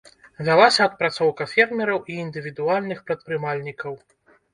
[0.45, 3.93] Вялася адпрацоўка фермераў і індывідуальных прадпрымальнікаў.